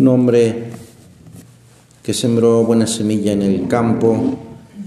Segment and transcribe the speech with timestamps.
[0.00, 0.62] Un hombre
[2.02, 4.38] que sembró buena semilla en el campo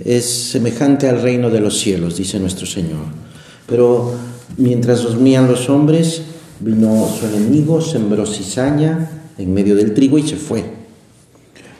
[0.03, 3.05] es semejante al reino de los cielos, dice nuestro Señor.
[3.67, 4.15] Pero
[4.57, 6.23] mientras dormían los hombres,
[6.59, 9.07] vino su enemigo, sembró cizaña
[9.37, 10.63] en medio del trigo y se fue.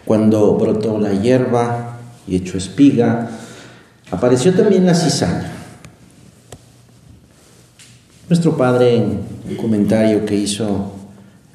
[0.05, 3.31] Cuando brotó la hierba y echó espiga,
[4.11, 5.51] apareció también la cizaña.
[8.29, 10.92] Nuestro Padre, en un comentario que hizo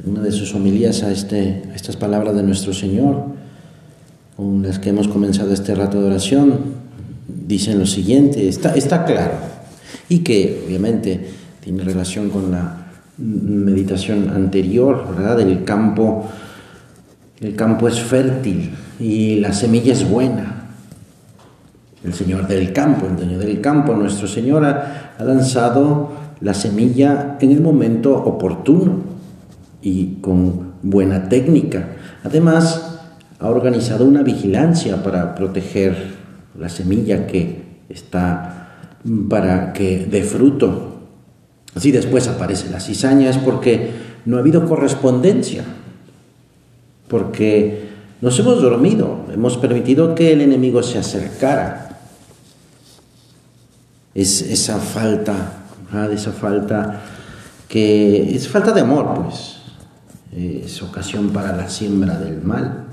[0.05, 3.25] una de sus homilías a, este, a estas palabras de nuestro Señor,
[4.37, 6.61] con las que hemos comenzado este rato de oración,
[7.27, 9.33] dicen lo siguiente, está, claro,
[10.09, 11.29] y que obviamente
[11.61, 12.87] tiene relación con la
[13.19, 15.41] meditación anterior, ¿verdad?
[15.41, 16.27] El campo,
[17.41, 18.71] el campo es fértil
[19.01, 20.55] y la semilla es buena.
[22.05, 27.51] El Señor del campo, el dueño del campo, nuestro Señor ha lanzado la semilla en
[27.51, 29.18] el momento oportuno
[29.83, 31.97] y con buena técnica.
[32.25, 33.01] Además,
[33.39, 36.17] ha organizado una vigilancia para proteger
[36.59, 38.59] la semilla que está
[39.29, 40.99] para que dé fruto.
[41.75, 43.91] Así después aparece la cizaña, es porque
[44.25, 45.65] no ha habido correspondencia,
[47.07, 47.89] porque
[48.21, 52.01] nos hemos dormido, hemos permitido que el enemigo se acercara.
[54.15, 55.53] Es esa falta,
[56.13, 57.03] esa falta
[57.69, 59.58] que es falta de amor, pues,
[60.37, 62.85] es ocasión para la siembra del mal.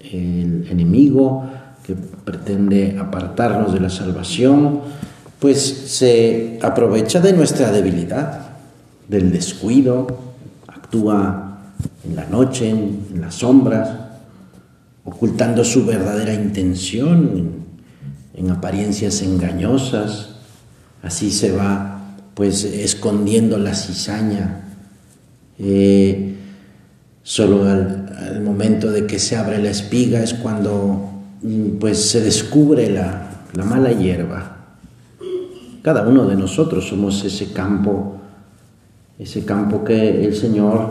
[0.00, 1.44] El enemigo
[1.84, 4.80] que pretende apartarnos de la salvación,
[5.38, 8.56] pues se aprovecha de nuestra debilidad,
[9.08, 10.06] del descuido,
[10.66, 11.58] actúa
[12.04, 13.90] en la noche, en, las sombras,
[15.04, 17.64] ocultando su verdadera intención
[18.34, 20.36] en, apariencias engañosas.
[21.02, 22.00] Así se va
[22.34, 24.65] pues escondiendo la cizaña
[25.58, 26.34] eh,
[27.22, 31.10] solo al, momento de que se abre la espiga es cuando
[31.42, 33.30] mm, pues se descubre la,
[33.64, 34.56] mala hierba.
[35.82, 38.16] Cada uno de nosotros somos ese campo,
[39.18, 40.90] ese campo que el Señor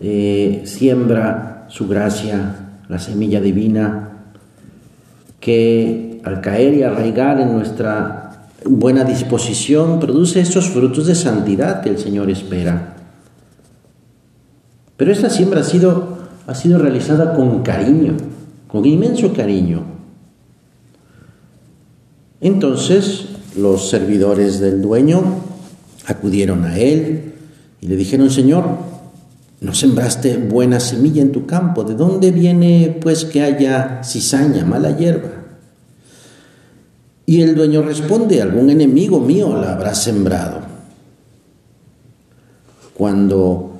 [0.00, 2.56] eh, siembra su gracia,
[2.88, 4.10] la semilla divina,
[5.40, 11.90] que al caer y arraigar en nuestra buena disposición produce esos frutos de santidad que
[11.90, 12.91] el Señor espera.
[15.02, 18.16] Pero esta siembra ha sido, ha sido realizada con cariño,
[18.68, 19.82] con inmenso cariño.
[22.40, 23.24] Entonces
[23.56, 25.20] los servidores del dueño
[26.06, 27.32] acudieron a él
[27.80, 28.64] y le dijeron, Señor,
[29.60, 34.96] no sembraste buena semilla en tu campo, ¿de dónde viene pues que haya cizaña, mala
[34.96, 35.30] hierba?
[37.26, 40.60] Y el dueño responde, algún enemigo mío la habrá sembrado.
[42.94, 43.71] Cuando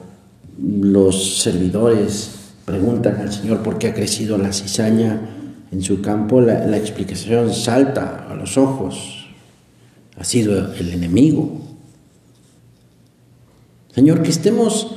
[0.60, 2.30] los servidores
[2.64, 5.20] preguntan al Señor por qué ha crecido la cizaña
[5.70, 9.26] en su campo, la, explicación salta a los ojos.
[10.16, 11.60] Ha sido el enemigo.
[13.94, 14.94] Señor, que estemos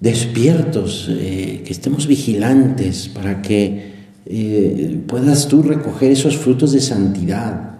[0.00, 3.94] despiertos, eh, que estemos vigilantes para que
[4.26, 7.78] eh, puedas tú recoger esos frutos de santidad,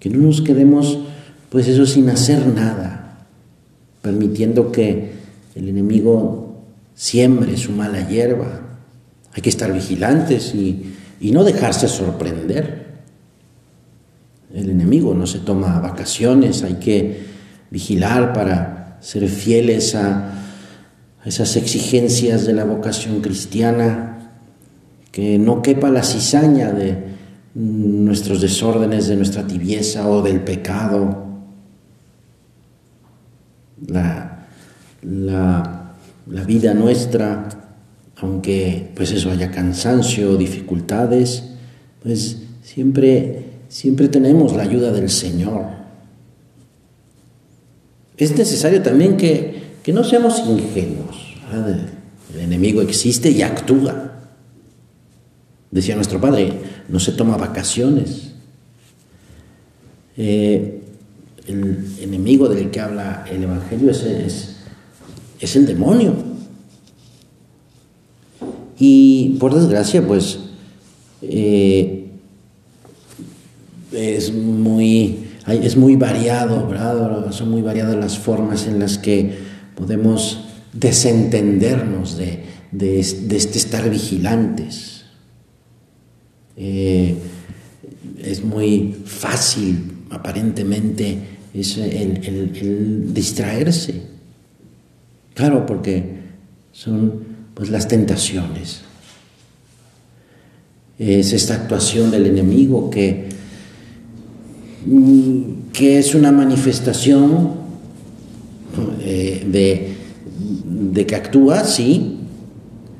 [0.00, 0.98] que no nos quedemos
[1.48, 3.26] pues eso sin hacer nada,
[4.02, 5.12] permitiendo que
[5.54, 6.44] el enemigo
[6.94, 8.60] siembre su mala hierba.
[9.32, 12.84] Hay que estar vigilantes y, no dejarse sorprender.
[14.52, 17.24] El enemigo no se toma vacaciones, hay que
[17.70, 20.30] vigilar para ser fieles a,
[21.24, 24.32] esas exigencias de la vocación cristiana,
[25.10, 26.98] que no quepa la cizaña de
[27.54, 31.24] nuestros desórdenes, de nuestra tibieza o del pecado.
[33.86, 34.33] La,
[35.04, 35.94] la,
[36.46, 37.48] vida nuestra,
[38.16, 41.44] aunque pues eso haya cansancio, dificultades,
[42.02, 45.66] pues siempre, siempre tenemos la ayuda del Señor.
[48.16, 51.34] Es necesario también que, que no seamos ingenuos.
[52.32, 54.12] El enemigo existe y actúa.
[55.70, 56.52] Decía nuestro Padre,
[56.88, 58.32] no se toma vacaciones.
[60.16, 60.80] Eh,
[61.46, 64.53] el enemigo del que habla el Evangelio es, es,
[65.40, 66.14] es el demonio.
[68.78, 70.38] Y por desgracia, pues
[71.22, 72.08] eh,
[73.92, 77.30] es, muy, es muy variado, ¿verdad?
[77.32, 79.38] Son muy variadas las formas en las que
[79.76, 82.44] podemos desentendernos de,
[82.80, 85.04] este estar vigilantes.
[86.56, 87.14] Eh,
[88.22, 91.18] es muy fácil, aparentemente,
[91.54, 94.13] es el distraerse
[95.34, 96.20] Claro, porque
[96.72, 98.82] son pues las tentaciones.
[100.98, 103.28] Es esta actuación del enemigo que,
[105.72, 107.50] que es una manifestación
[109.00, 109.96] eh, de,
[110.92, 112.18] de, que actúa, sí,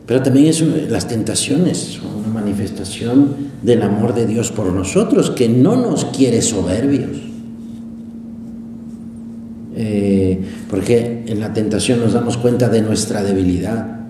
[0.07, 0.61] pero también es
[0.91, 6.43] las tentaciones, son una manifestación del amor de Dios por nosotros, que no nos quiere
[6.43, 7.34] soberbios.
[9.77, 10.41] Eh,
[10.71, 14.01] porque en la tentación nos damos cuenta de nuestra debilidad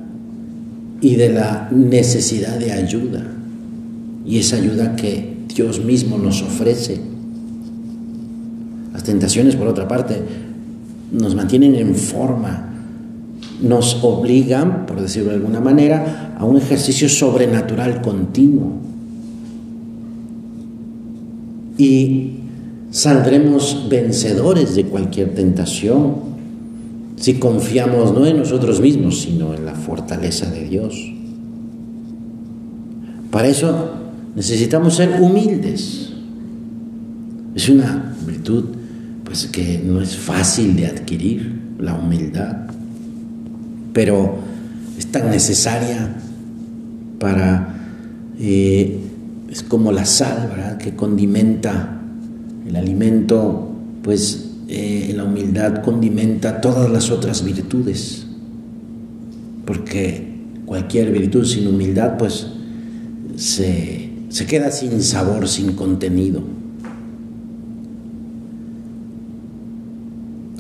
[1.01, 3.23] y de la necesidad de ayuda.
[4.27, 7.01] Y esa ayuda que Dios mismo nos ofrece.
[8.93, 10.23] Las tentaciones, por otra parte,
[11.13, 12.71] nos mantienen en forma,
[13.63, 18.73] nos obligan, por decirlo de alguna manera, a un ejercicio sobrenatural continuo.
[21.77, 22.44] Y
[22.95, 26.15] saldremos vencedores de cualquier tentación
[27.17, 30.95] si confiamos no en nosotros mismos, sino en la fortaleza de Dios.
[33.33, 33.95] Para eso
[34.37, 36.13] necesitamos ser humildes.
[37.57, 38.67] Es una virtud
[39.25, 42.69] pues que no es fácil de adquirir, la humildad,
[43.93, 44.37] pero
[44.97, 46.15] es tan necesaria
[47.19, 47.75] para
[48.39, 49.01] eh,
[49.51, 50.79] es como la sal, ¿verdad?
[50.79, 51.94] que condimenta
[52.67, 53.71] el alimento,
[54.03, 58.27] pues eh, la humildad condimenta todas las otras virtudes,
[59.65, 60.35] porque
[60.65, 62.47] cualquier virtud sin humildad pues
[63.37, 66.43] se, se queda sin sabor, sin contenido.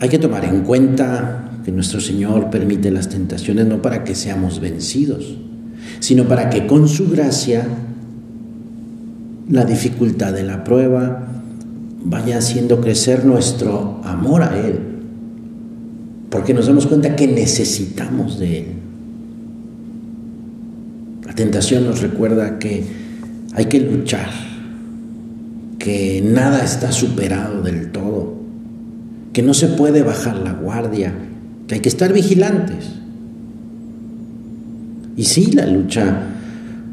[0.00, 4.60] Hay que tomar en cuenta que nuestro Señor permite las tentaciones no para que seamos
[4.60, 5.38] vencidos,
[6.00, 7.66] sino para que con su gracia
[9.48, 11.43] la dificultad de la prueba,
[12.04, 14.78] vaya haciendo crecer nuestro amor a Él,
[16.30, 18.66] porque nos damos cuenta que necesitamos de Él.
[21.26, 22.84] La tentación nos recuerda que
[23.54, 24.28] hay que luchar,
[25.78, 28.34] que nada está superado del todo,
[29.32, 31.14] que no se puede bajar la guardia,
[31.66, 32.90] que hay que estar vigilantes.
[35.16, 36.28] Y sí, la lucha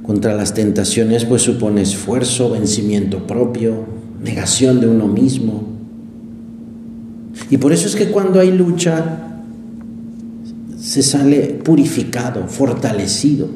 [0.04, 5.64] contra las tentaciones pues supone esfuerzo, vencimiento propio, negación de uno mismo.
[7.50, 9.32] Y por eso es que cuando hay lucha,
[10.80, 13.48] se sale purificado, fortalecido.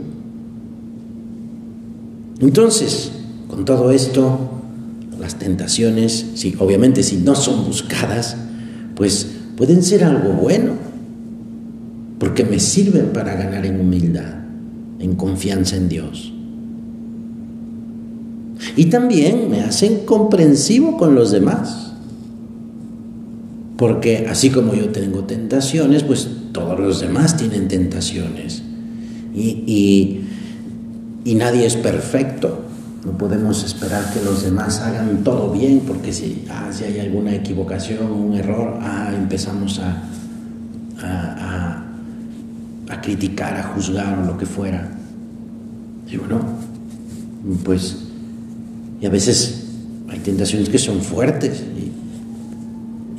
[2.40, 3.12] Entonces,
[3.48, 4.52] con todo esto,
[5.20, 8.36] las tentaciones, si, obviamente si no son buscadas,
[8.96, 9.28] pues
[9.58, 10.74] pueden ser algo bueno,
[12.20, 14.36] porque me sirven para ganar en humildad,
[15.00, 16.35] en confianza en Dios.
[18.76, 21.94] Y también me hacen comprensivo con los demás.
[23.78, 28.64] Porque así como yo tengo tentaciones, pues todos los demás tienen tentaciones.
[29.34, 30.22] Y,
[31.26, 32.62] nadie es perfecto.
[33.06, 37.36] No podemos esperar que los demás hagan todo bien, porque si, ah, si hay alguna
[37.36, 40.04] equivocación, un error, ah, empezamos a,
[41.02, 41.86] a,
[42.90, 44.90] a criticar, a juzgar o lo que fuera.
[46.10, 46.40] Y bueno,
[47.64, 48.05] pues
[49.06, 49.66] y a veces
[50.10, 51.64] hay tentaciones que son fuertes.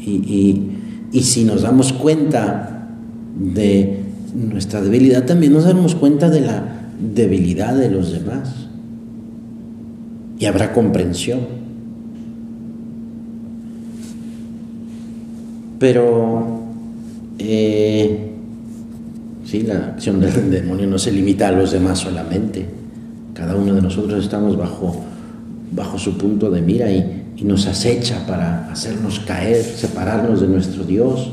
[0.05, 0.73] Y,
[1.23, 2.89] si nos damos cuenta
[3.39, 4.01] de
[4.35, 6.65] nuestra debilidad, también nos damos cuenta de la
[7.15, 8.67] debilidad de los demás.
[10.41, 11.39] Y habrá comprensión.
[15.79, 16.63] Pero
[17.39, 18.33] eh,
[19.45, 22.67] sí, la acción del demonio no se limita a los demás solamente.
[23.35, 25.05] Cada uno de nosotros estamos bajo
[25.73, 31.33] bajo su punto de mira y, nos acecha para hacernos caer, separarnos de nuestro Dios.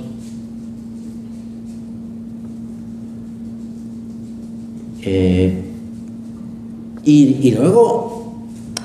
[5.02, 5.64] Eh,
[7.06, 8.36] y, luego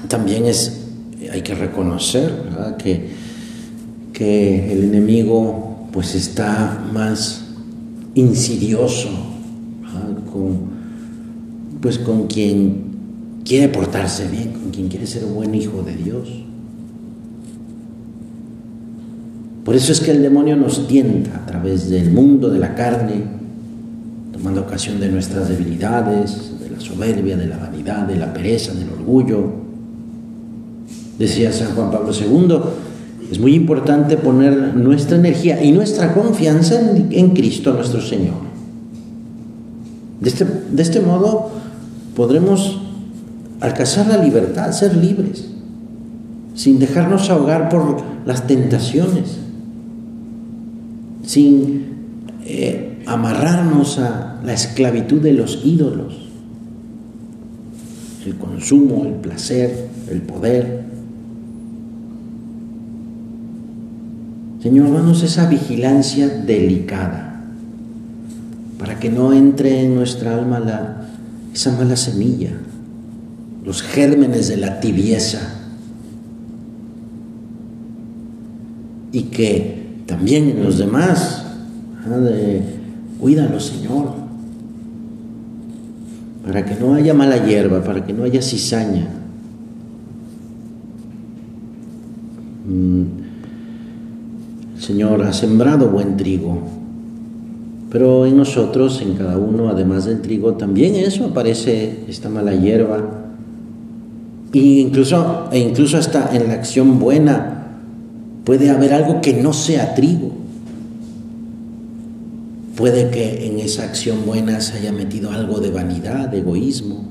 [0.06, 0.86] también es,
[1.32, 2.32] hay que reconocer
[2.78, 3.08] que,
[4.12, 7.44] que el enemigo pues está más
[8.14, 9.08] insidioso
[10.32, 10.58] con,
[11.80, 12.87] pues con quien
[13.48, 16.28] quiere portarse bien, con quien quiere ser un buen hijo de Dios.
[19.64, 23.22] Por eso es que el demonio nos tienta a través del mundo de la carne,
[24.32, 28.90] tomando ocasión de nuestras debilidades, de la soberbia, de la vanidad, de la pereza, del
[28.90, 29.50] orgullo.
[31.18, 32.58] Decía San Juan Pablo II,
[33.32, 38.36] es muy importante poner nuestra energía y nuestra confianza en, Cristo nuestro Señor.
[40.20, 41.50] De este, de este modo
[42.14, 42.87] podremos
[43.60, 45.48] alcanzar la libertad, ser libres,
[46.54, 49.38] sin dejarnos ahogar por las tentaciones,
[51.24, 51.86] sin
[52.44, 56.28] eh, amarrarnos a la esclavitud de los ídolos,
[58.26, 60.84] el consumo, el placer, el poder.
[64.62, 67.44] Señor, danos esa vigilancia delicada
[68.78, 71.08] para que no entre en nuestra alma la,
[71.52, 72.50] esa mala semilla,
[73.68, 75.40] los gérmenes de la tibieza
[79.12, 81.44] y que también en los demás,
[82.06, 82.62] de,
[83.20, 84.06] cuídanos Señor,
[86.46, 89.06] para que no haya mala hierba, para que no haya cizaña.
[92.66, 93.02] Mm,
[94.76, 96.58] el Señor ha sembrado buen trigo,
[97.90, 103.26] pero en nosotros, en cada uno, además del trigo, también eso aparece esta mala hierba.
[104.52, 107.58] E incluso, incluso hasta en la acción buena
[108.48, 110.32] Puede haber algo que no sea trigo.
[112.78, 117.04] Puede que en esa acción buena se haya metido algo de vanidad, de egoísmo,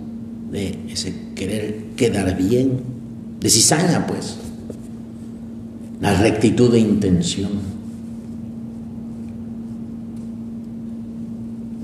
[0.52, 2.80] de ese querer quedar bien,
[3.40, 4.38] de cizaña, pues.
[6.02, 7.52] La rectitud de intención.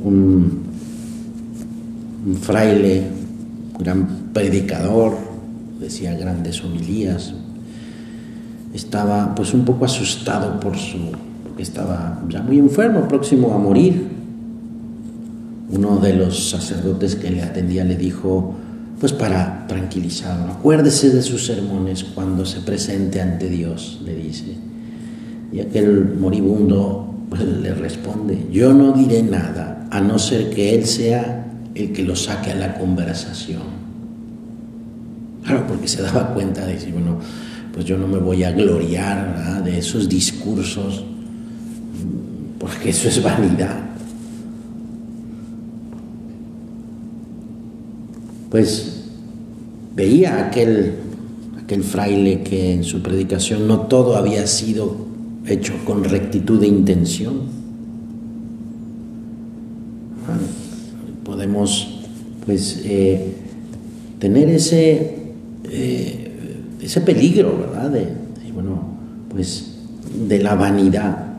[0.04, 0.64] Un,
[2.26, 3.04] un fraile,
[3.78, 5.33] gran predicador,
[5.84, 7.34] decía grandes homilías,
[8.74, 11.12] estaba pues un poco asustado por su,
[11.58, 14.08] estaba ya muy enfermo, próximo a morir.
[15.70, 18.56] Uno de los sacerdotes que le atendía le dijo,
[19.00, 24.56] pues para tranquilizarlo, acuérdese de sus sermones cuando se presente ante Dios, le dice.
[25.52, 30.86] Y aquel moribundo pues, le responde, yo no diré nada a no ser que Él
[30.86, 33.83] sea el que lo saque a la conversación.
[35.44, 37.20] Claro, porque se daba cuenta de decir, bueno,
[37.74, 41.04] pues yo no me voy a gloriar de esos discursos,
[42.60, 43.78] porque eso es vanidad.
[48.50, 49.04] Pues
[49.96, 50.96] veía aquel,
[51.62, 54.96] aquel fraile que en su predicación no todo había sido
[55.48, 57.64] hecho con rectitud de intención.
[61.44, 61.88] podemos
[62.46, 63.34] pues eh,
[64.20, 65.23] tener ese
[65.74, 66.32] eh,
[66.82, 67.90] ese peligro, ¿verdad?
[67.90, 68.08] De,
[68.54, 68.84] bueno,
[69.30, 69.72] pues
[70.28, 71.34] de la vanidad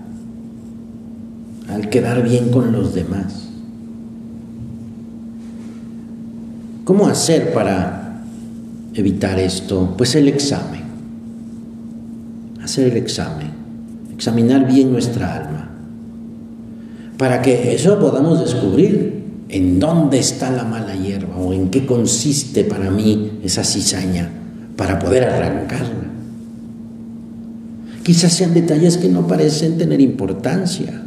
[1.69, 3.49] al quedar bien con los demás.
[6.85, 8.23] ¿Cómo hacer para
[8.95, 9.95] evitar esto?
[9.97, 10.83] Pues el examen.
[12.63, 13.51] Hacer el examen.
[14.13, 15.71] Examinar bien nuestra alma.
[17.17, 22.65] Para que eso podamos descubrir en dónde está la mala hierba o en qué consiste
[22.65, 24.31] para mí esa cizaña
[24.77, 26.05] para poder arrancarla.
[28.03, 31.03] Quizás sean detalles que no parecen tener importancia,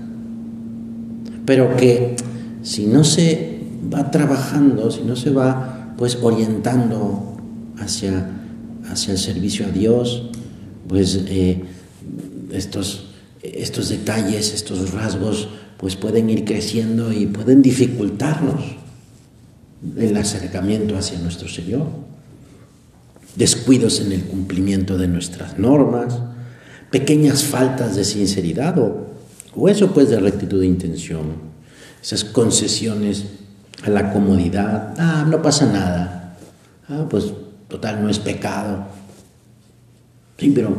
[1.45, 2.15] pero que
[2.63, 3.59] si no se
[3.93, 7.37] va trabajando, si no se va pues orientando
[7.77, 8.29] hacia,
[8.89, 10.29] hacia el servicio a Dios,
[10.87, 11.63] pues eh,
[12.51, 13.07] estos,
[13.43, 18.63] estos detalles, estos rasgos, pues pueden ir creciendo y pueden dificultarnos
[19.97, 21.87] el acercamiento hacia nuestro Señor.
[23.35, 26.19] Descuidos en el cumplimiento de nuestras normas,
[26.91, 31.47] pequeñas faltas de sinceridad o, eso pues de rectitud de intención,
[32.01, 33.25] esas concesiones
[33.83, 36.37] a la comodidad, ah, no pasa nada,
[36.89, 37.25] ah, pues
[37.67, 38.85] total no es pecado,
[40.37, 40.75] sí, pero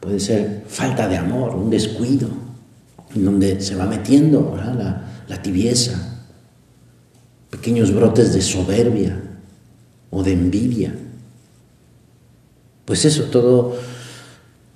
[0.00, 2.28] puede ser falta de amor, un descuido,
[3.14, 6.20] en donde se va metiendo la, la tibieza,
[7.50, 9.20] pequeños brotes de soberbia
[10.10, 10.94] o de envidia
[12.84, 13.76] pues eso, todo,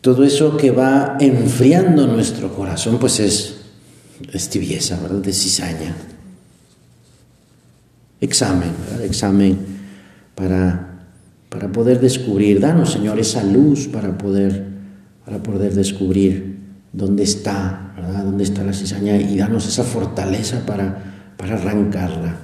[0.00, 3.56] todo eso que va enfriando nuestro corazón, pues es,
[4.32, 5.18] es tibieza, ¿verdad?
[5.18, 5.94] De cizaña.
[8.20, 9.04] Examen, ¿verdad?
[9.04, 9.58] Examen
[10.34, 11.00] para,
[11.48, 14.64] para poder descubrir, danos, Señor, esa luz para poder,
[15.24, 16.56] para poder descubrir
[16.92, 22.36] dónde está, Dónde está la cizaña y danos esa fortaleza para, para arrancarla.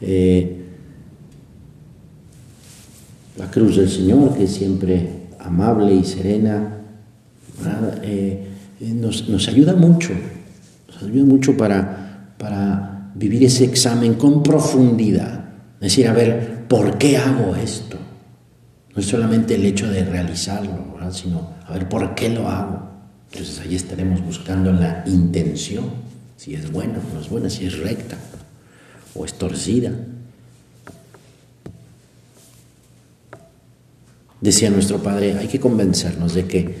[0.00, 0.60] Eh,
[3.38, 5.08] la cruz del Señor, que es siempre
[5.40, 6.78] amable y serena,
[8.02, 8.46] eh,
[8.80, 10.12] eh, nos, ayuda mucho,
[10.88, 15.44] nos ayuda mucho para, para vivir ese examen con profundidad.
[15.80, 17.98] Es decir, a ver, ¿por qué hago esto?
[18.94, 22.90] No es solamente el hecho de realizarlo, sino a ver, ¿por qué lo hago?
[23.32, 25.86] Entonces ahí estaremos buscando la intención,
[26.36, 28.16] si es buena o no es buena, si es recta
[29.14, 29.90] o es torcida.
[34.40, 36.76] Decía nuestro Padre, hay que convencernos de que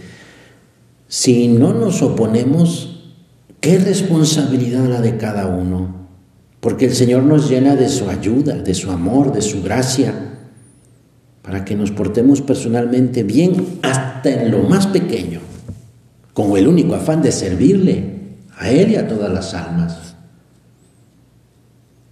[1.08, 3.12] si no nos oponemos,
[3.60, 6.06] qué responsabilidad la de cada uno,
[6.60, 10.33] porque el Señor nos llena de su ayuda, de su amor, de su gracia,
[11.44, 15.40] para que nos portemos personalmente bien hasta en lo más pequeño,
[16.32, 18.14] con el único afán de servirle
[18.56, 20.14] a Él y a todas las almas.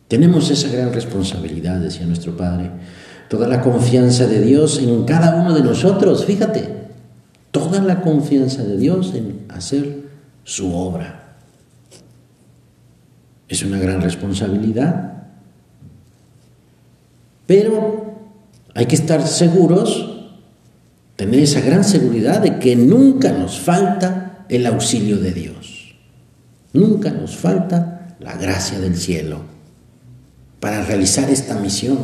[0.07, 2.71] Tenemos esa gran responsabilidad, decía nuestro Padre,
[3.31, 6.69] toda la confianza de Dios en cada uno de nosotros, fíjate,
[7.51, 10.03] toda la confianza de Dios en hacer
[10.45, 11.39] su obra.
[13.49, 15.25] Es una gran responsabilidad,
[17.47, 18.12] pero
[18.75, 20.29] hay que estar seguros,
[21.17, 25.95] tener esa gran seguridad de que nunca nos falta el auxilio de Dios,
[26.73, 29.43] nunca nos falta la gracia del cielo
[30.61, 31.99] para realizar esta misión.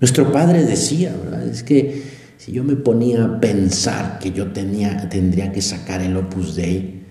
[0.00, 1.46] Nuestro padre decía, ¿verdad?
[1.46, 2.02] Es que
[2.36, 7.04] si yo me ponía a pensar que yo tenía, tendría que sacar el Opus Dei,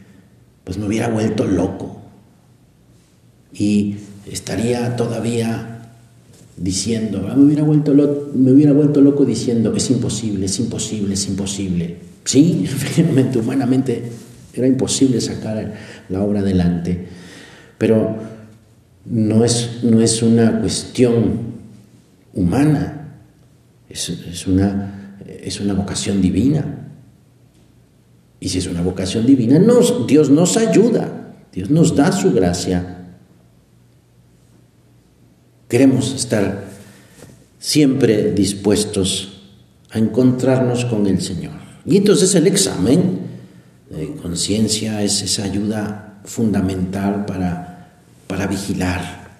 [0.63, 2.01] pues me hubiera vuelto loco.
[3.53, 3.97] Y
[4.29, 5.72] estaría todavía
[6.57, 7.93] diciendo, me hubiera, vuelto
[8.35, 11.97] me hubiera vuelto loco diciendo, es imposible, es imposible, es imposible.
[12.23, 14.03] Sí, efectivamente, humanamente
[14.53, 15.73] era imposible sacar
[16.09, 17.07] la obra adelante,
[17.77, 18.15] pero
[19.05, 21.53] no es, no es una cuestión
[22.33, 23.17] humana,
[23.89, 26.79] es, una, es una vocación divina.
[28.39, 29.61] Y si es una vocación divina,
[30.07, 33.02] Dios nos ayuda, Dios nos da su gracia.
[35.73, 36.65] Queremos estar
[37.57, 39.41] siempre dispuestos
[39.89, 41.55] a encontrarnos con el Señor.
[41.83, 43.21] Y entonces el examen
[43.89, 47.91] de conciencia es esa ayuda fundamental para,
[48.27, 49.31] para vigilar.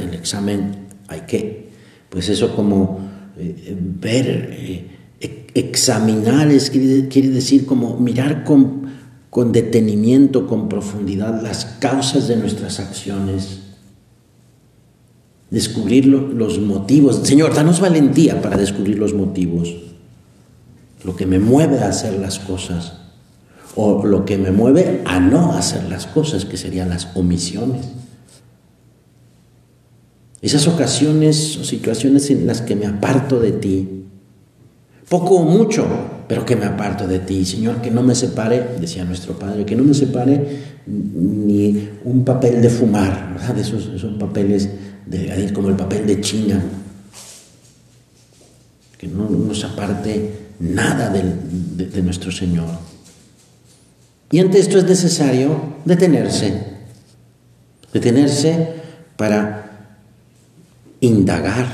[0.00, 1.70] El examen hay que,
[2.08, 3.00] pues eso como
[3.36, 8.82] eh, ver, eh, examinar, es, quiere, decir como mirar con,
[9.30, 13.62] con detenimiento, con profundidad las causas de nuestras acciones,
[15.50, 17.20] descubrir los motivos.
[17.24, 19.76] Señor, danos valentía para descubrir los motivos,
[21.04, 22.94] lo que me mueve a hacer las cosas
[23.74, 27.86] o lo que me mueve a no hacer las cosas, que serían las omisiones.
[30.42, 34.04] Esas ocasiones o situaciones en las que me aparto de ti,
[35.08, 35.86] poco o mucho,
[36.26, 37.44] pero que me aparto de ti.
[37.44, 42.60] Señor, que no me separe, decía nuestro Padre, que no me separe ni un papel
[42.60, 43.58] de fumar, ¿verdad?
[43.58, 44.68] Esos, esos papeles
[45.52, 46.62] como el papel de China,
[48.96, 52.68] que no nos aparte nada de, nuestro Señor.
[54.30, 56.62] Y ante esto es necesario detenerse,
[57.92, 58.74] detenerse
[59.16, 59.96] para
[61.00, 61.66] indagar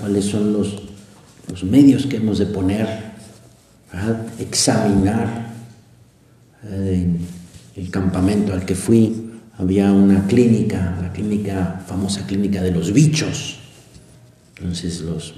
[0.00, 0.82] cuáles son los,
[1.50, 2.86] los, medios que hemos de poner,
[4.38, 5.52] examinar.
[6.62, 9.23] El campamento al que fui
[9.58, 13.58] había una clínica, la clínica, famosa clínica de los bichos.
[14.56, 15.34] Entonces los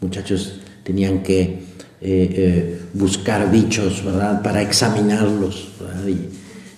[0.00, 1.60] muchachos tenían que eh,
[2.00, 4.42] eh, buscar bichos, ¿verdad?
[4.42, 5.68] Para examinarlos,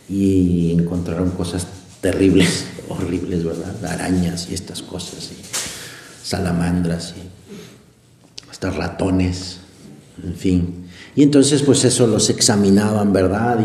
[0.08, 1.66] Y, y encontraron cosas
[2.00, 3.84] terribles horribles, ¿verdad?
[3.84, 9.58] Arañas y estas cosas, y salamandras, y hasta ratones,
[10.22, 10.85] en fin.
[11.16, 13.58] Y entonces pues eso los examinaban, ¿verdad?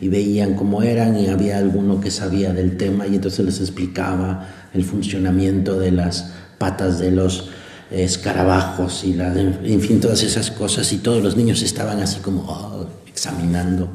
[0.00, 4.48] Y, veían cómo eran y había alguno que sabía del tema y entonces les explicaba
[4.74, 7.48] el funcionamiento de las patas de los
[7.90, 12.42] escarabajos y la, en fin, todas esas cosas y todos los niños estaban así como
[12.42, 13.88] oh, examinando.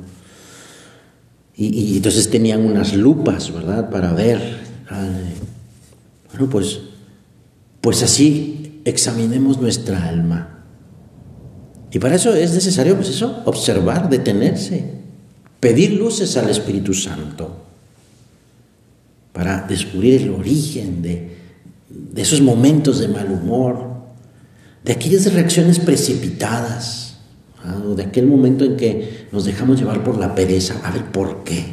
[1.56, 3.89] Y, entonces tenían unas lupas, ¿verdad?
[3.89, 4.62] Para ver
[6.32, 6.80] bueno, pues,
[7.82, 10.61] pues así examinemos nuestra alma.
[11.91, 14.86] Y para eso es necesario, pues eso, observar, detenerse,
[15.60, 17.58] pedir luces al Espíritu Santo
[19.34, 21.36] para descubrir el origen de,
[21.89, 23.91] de esos momentos de mal humor,
[24.84, 27.17] de aquellas reacciones precipitadas,
[27.86, 31.43] o de aquel momento en que nos dejamos llevar por la pereza, a ver por
[31.43, 31.63] qué.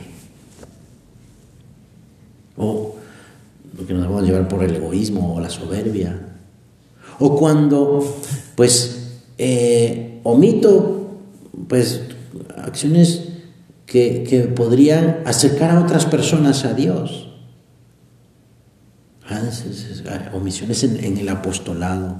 [2.57, 2.99] O
[3.79, 6.21] porque nos vamos a llevar por el egoísmo o la soberbia.
[7.21, 8.21] O cuando,
[8.57, 8.98] pues,
[9.39, 11.19] eh, omito,
[11.69, 12.03] pues,
[12.57, 13.29] acciones
[13.87, 17.29] que, que, podrían acercar a otras personas a Dios.
[19.31, 22.17] Ah, omisiones en, el apostolado.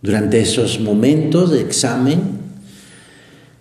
[0.00, 2.40] Durante esos momentos de examen,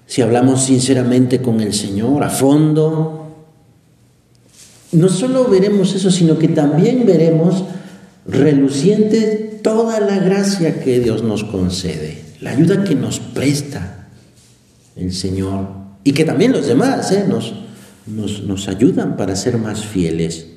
[0.05, 3.35] si hablamos sinceramente con el Señor, a fondo,
[4.93, 7.65] no solo veremos eso, sino que también veremos
[9.61, 12.23] toda la gracia que Dios nos concede.
[12.41, 14.07] la ayuda que nos presta
[14.95, 15.67] el Señor
[16.03, 17.25] y que también los demás ¿eh?
[17.27, 17.53] nos,
[18.07, 20.47] nos, nos ayudan para ser más fieles.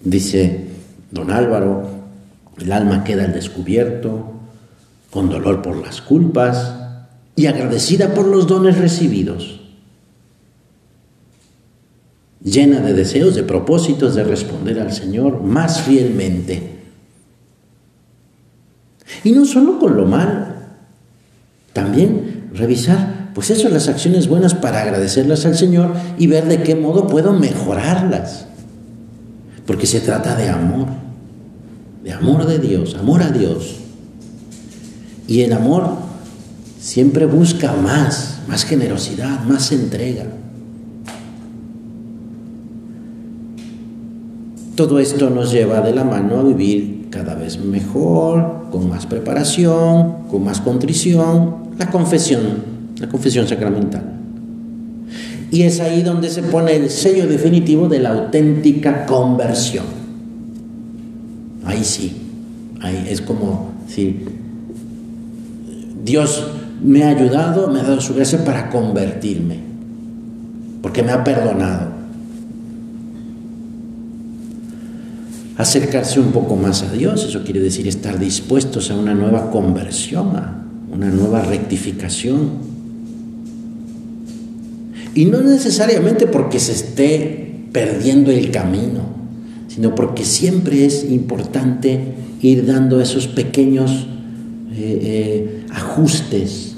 [0.00, 0.68] Dice
[1.10, 1.88] don Álvaro,
[2.58, 4.32] el alma queda al descubierto,
[5.10, 6.74] con dolor por las culpas
[7.36, 9.60] y agradecida por los dones recibidos,
[12.44, 16.70] llena de deseos, de propósitos de responder al Señor más fielmente.
[19.24, 20.46] Y no solo con lo malo,
[21.72, 26.74] también revisar, pues eso, las acciones buenas para agradecerlas al Señor y ver de qué
[26.74, 28.46] modo puedo mejorarlas.
[29.66, 30.88] Porque se trata de amor,
[32.02, 33.76] de amor de Dios, amor a Dios.
[35.28, 35.96] Y el amor
[36.80, 40.26] siempre busca más, más generosidad, más entrega.
[44.76, 50.28] Todo esto nos lleva de la mano a vivir cada vez mejor, con más preparación,
[50.30, 52.40] con más contrición, la confesión,
[52.98, 54.02] la confesión sacramental.
[55.50, 59.84] Y es ahí donde se pone el sello definitivo de la auténtica conversión.
[61.66, 62.16] Ahí sí,
[62.80, 64.24] ahí es como si
[66.02, 66.46] Dios
[66.82, 69.58] me ha ayudado, me ha dado su gracia para convertirme,
[70.80, 71.91] porque me ha perdonado.
[75.62, 80.34] Acercarse un poco más a Dios, eso quiere decir estar dispuestos a una nueva conversión,
[80.34, 82.50] a una nueva rectificación.
[85.14, 89.02] Y no necesariamente porque se esté perdiendo el camino,
[89.68, 94.08] sino porque siempre es importante ir dando esos pequeños
[94.72, 96.74] eh, eh, ajustes.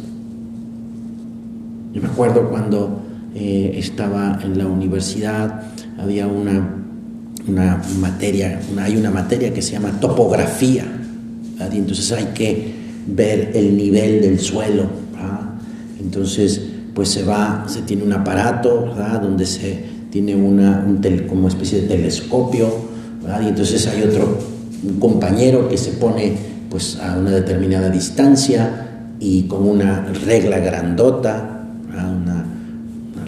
[1.94, 3.00] Yo me acuerdo cuando
[3.34, 5.62] eh, estaba en la universidad,
[5.96, 6.83] había una,
[7.46, 10.84] una materia, hay una materia que se llama topografía,
[11.72, 12.74] y entonces hay que
[13.06, 15.04] ver el nivel del suelo.
[16.00, 16.60] Entonces,
[16.94, 21.88] pues se va, se tiene un aparato, Donde se tiene una, un como especie de
[21.88, 22.68] telescopio,
[23.42, 24.38] Y entonces hay otro
[25.00, 26.36] compañero que se pone
[26.68, 28.84] pues a una determinada distancia
[29.18, 32.44] y con una regla grandota, una,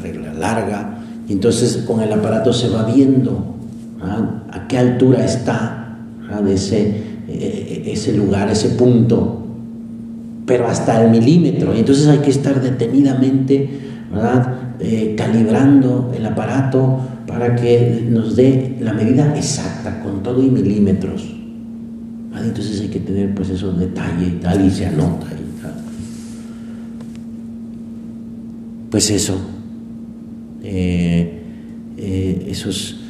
[0.02, 0.98] regla larga,
[1.28, 3.55] y entonces con el aparato se va viendo
[4.06, 5.98] a qué altura está
[6.48, 9.46] ese, eh, ese lugar, ese punto
[10.46, 11.74] pero hasta el milímetro.
[11.74, 13.68] Y entonces hay que estar detenidamente,
[14.12, 14.54] ¿verdad?
[14.78, 21.34] Eh, calibrando el aparato para que nos dé la medida exacta, con todo y milímetros.
[22.32, 25.26] Entonces hay que tener pues esos detalles y tal, y se anota.
[28.90, 29.36] Pues eso,
[30.62, 31.42] eh,
[31.98, 33.00] eh, esos,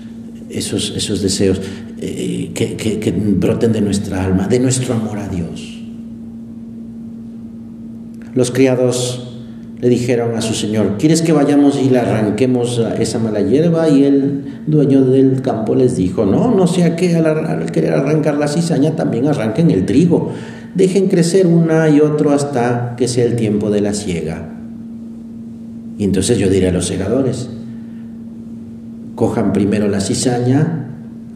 [0.57, 1.61] esos, esos deseos
[2.01, 5.79] que, que broten de nuestra alma, de nuestro amor a Dios.
[8.35, 9.27] Los criados
[9.81, 13.89] le dijeron a su señor, ¿quieres que vayamos y le arranquemos esa mala hierba?
[13.89, 18.49] Y el dueño del campo les dijo, no, no sea que al, querer arrancar la
[18.49, 20.33] cizaña también arranquen el trigo.
[20.75, 24.51] Dejen crecer una y otro hasta que sea el tiempo de la siega.
[25.99, 27.49] Y entonces yo diré a los segadores,
[29.17, 30.87] cojan primero la cizaña,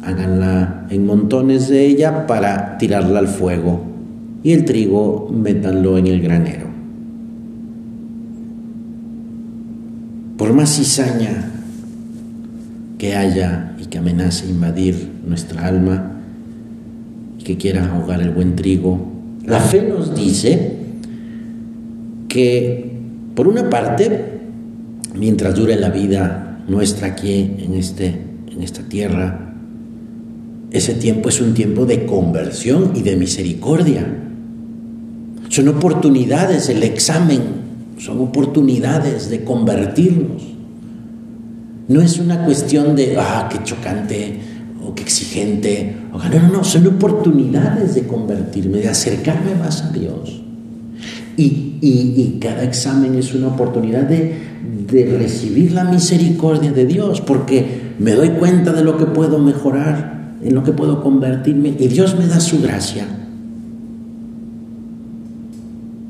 [0.05, 3.83] háganla en montones de ella para tirarla al fuego
[4.45, 6.71] y el trigo métanlo en el granero.
[10.41, 11.53] por más cizaña
[12.97, 16.13] que haya y que amenace invadir nuestra alma
[17.39, 19.07] y que quiera ahogar el buen trigo,
[19.45, 20.79] la fe nos dice
[22.27, 22.97] que,
[23.35, 24.41] por una parte,
[25.15, 28.07] mientras dure la vida nuestra aquí en, este,
[28.51, 29.55] en esta tierra,
[30.71, 34.07] ese tiempo es un tiempo de conversión y de misericordia.
[35.49, 37.41] Son oportunidades, el examen
[37.99, 40.43] son oportunidades de convertirnos.
[41.89, 44.39] No es una cuestión de, ah, qué chocante
[44.87, 45.97] o qué exigente.
[46.13, 50.41] No, no, no, son oportunidades de convertirme, de acercarme más a Dios.
[51.43, 54.35] Y, y, cada examen es una oportunidad de,
[54.91, 60.35] de recibir la misericordia de Dios, porque me doy cuenta de lo que puedo mejorar,
[60.43, 63.07] en lo que puedo convertirme, y Dios me da su gracia.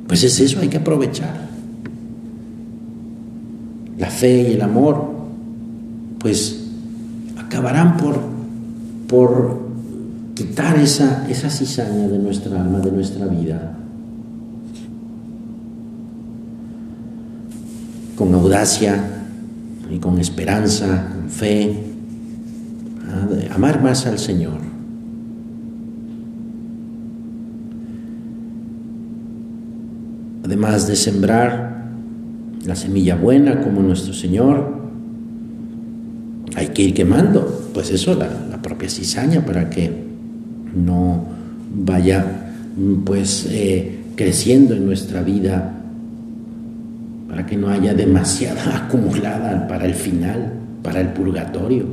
[0.08, 1.48] Pues es eso, hay que aprovechar
[3.96, 5.10] la fe y el amor,
[6.18, 6.64] pues
[7.38, 8.18] acabarán por,
[9.06, 9.60] por
[10.34, 13.76] quitar esa, esa cizaña de nuestra alma, de nuestra vida.
[18.20, 19.02] Con audacia
[19.90, 21.74] y con esperanza, con fe,
[23.50, 24.70] amar más al Señor.
[30.50, 31.86] además de sembrar
[32.66, 34.80] la semilla buena como nuestro Señor,
[36.56, 38.28] hay que ir quemando, pues eso, la,
[38.60, 39.90] propia cizaña para que
[40.76, 41.24] no
[41.74, 42.52] vaya
[43.06, 45.79] pues eh, creciendo en nuestra vida,
[47.30, 51.86] para que no haya demasiada acumulada para el final, para el purgatorio.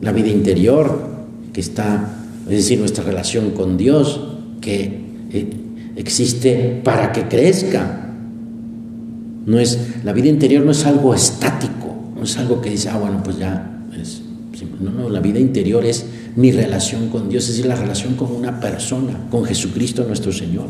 [0.00, 1.08] La vida interior
[1.52, 2.08] que está,
[2.46, 4.20] es decir, nuestra relación con Dios,
[4.60, 5.50] que eh,
[5.96, 8.08] existe para que crezca.
[9.46, 12.98] No es, la vida interior no es algo estático, no es algo que dice, ah,
[12.98, 14.22] bueno, pues ya es.
[14.80, 16.04] No, no, la vida interior es
[16.36, 20.66] mi relación con Dios, es decir, la relación con una persona, con Jesucristo nuestro Señor.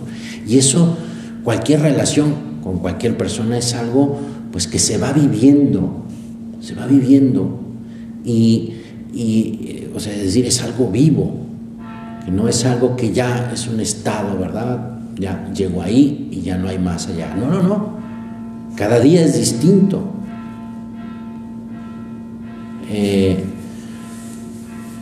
[0.47, 0.97] Y eso,
[1.45, 4.19] cualquier relación con cualquier persona es algo
[4.53, 6.05] pues que se va viviendo,
[6.61, 7.59] se va viviendo.
[8.25, 8.75] Y,
[9.15, 11.35] eh, o sea, es decir, es algo vivo,
[12.25, 14.99] que no es algo que ya es un estado, ¿verdad?
[15.19, 17.35] Ya llego ahí y ya no hay más allá.
[17.35, 18.01] No, no, no.
[18.77, 20.03] Cada día es distinto.
[22.89, 23.45] Eh,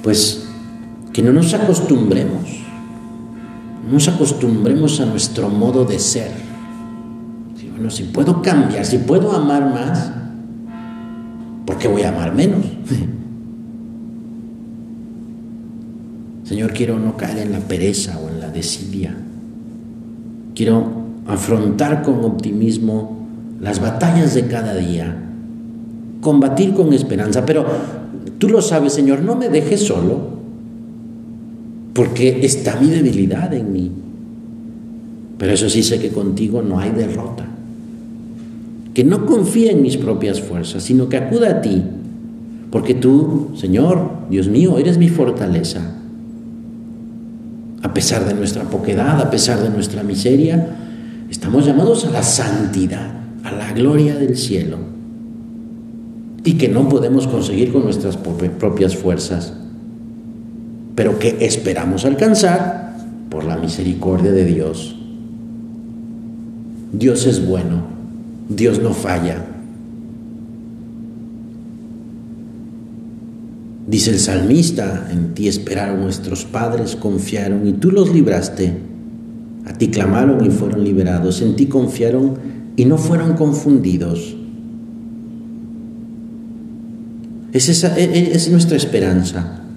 [0.03, 0.46] pues
[1.12, 2.48] que no nos acostumbremos,
[3.88, 6.31] no nos acostumbremos a nuestro modo de ser.
[7.72, 10.12] bueno, si puedo cambiar, si puedo amar más,
[11.64, 12.66] ¿por qué voy a amar menos?
[16.44, 19.16] Señor, quiero no caer en la pereza o en la desidia.
[20.55, 20.92] Quiero
[21.27, 23.27] afrontar con optimismo
[23.61, 25.16] las batallas de cada día,
[26.20, 27.64] combatir con esperanza, pero
[28.38, 30.38] tú lo sabes, Señor, no me dejes solo,
[31.99, 33.91] porque está mi debilidad en mí.
[35.37, 37.45] Pero eso sí sé que contigo no hay derrota.
[38.95, 41.83] Que no confíe en mis propias fuerzas, sino que acuda a ti,
[42.71, 45.97] porque tú, Señor, Dios mío, eres mi fortaleza
[47.83, 50.77] a pesar de nuestra poquedad, a pesar de nuestra miseria,
[51.29, 53.11] estamos llamados a la santidad,
[53.43, 54.77] a la gloria del cielo,
[56.45, 59.53] y que no podemos conseguir con nuestras propias fuerzas,
[60.99, 62.97] pero que esperamos alcanzar
[63.31, 64.97] por la misericordia de Dios.
[66.93, 67.85] Dios es bueno,
[68.49, 69.45] Dios no falla,
[73.87, 78.73] Dice el salmista, en ti esperaron nuestros padres, confiaron y tú los libraste.
[79.67, 82.35] A ti clamaron y fueron liberados, en ti confiaron
[82.77, 84.37] y no fueron confundidos.
[87.53, 89.67] Es, esa, e, e, es nuestra esperanza.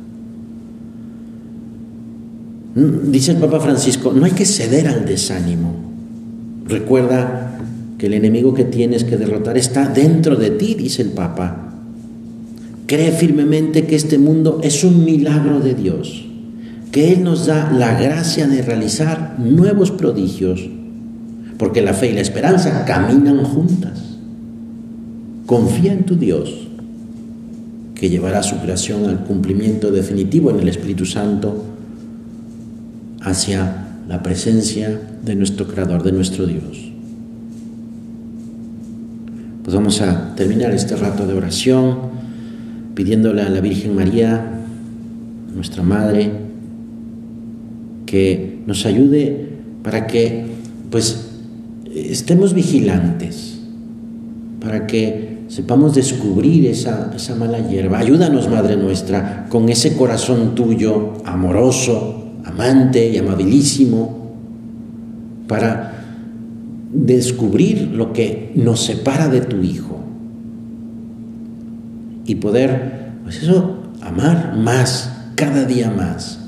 [2.74, 5.74] Dice el Papa Francisco, no hay que ceder al desánimo.
[6.66, 7.60] Recuerda
[7.98, 11.74] que el enemigo que tienes que derrotar está dentro de ti, dice el Papa.
[12.88, 16.26] Cree firmemente que este mundo es un milagro de Dios,
[16.92, 20.70] que Él nos da la gracia de realizar nuevos prodigios,
[21.58, 24.18] porque la fe y la esperanza caminan juntas.
[25.46, 26.68] Confía en tu Dios,
[27.96, 31.71] que llevará su creación al cumplimiento definitivo en el Espíritu Santo
[33.22, 36.92] hacia la presencia de nuestro Creador, de nuestro Dios.
[39.64, 42.12] Pues vamos a terminar este rato de oración
[42.96, 44.60] pidiéndole a la Virgen María,
[45.54, 46.32] nuestra Madre,
[48.06, 49.50] que nos ayude
[49.84, 50.46] para que
[50.90, 51.30] pues
[51.96, 53.60] estemos vigilantes,
[54.60, 58.00] para que sepamos descubrir esa, esa mala hierba.
[58.00, 64.22] Ayúdanos, Madre nuestra, con ese corazón tuyo, amoroso, amante y amabilísimo,
[65.48, 65.94] para
[66.94, 70.00] descubrir lo que nos separa de tu Hijo
[72.26, 76.40] y poder, pues eso, amar más, cada día más.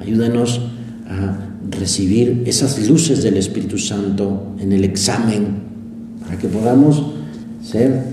[0.00, 0.60] Ayúdanos
[1.08, 1.38] a
[1.70, 5.68] recibir esas luces del Espíritu Santo en el examen
[6.24, 7.02] para que podamos
[7.62, 8.04] ser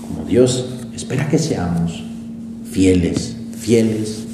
[0.00, 2.02] como Dios espera que seamos,
[2.70, 4.25] fieles, fieles.